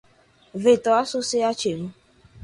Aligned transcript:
vetor 0.63 0.95
associativo 0.97 1.93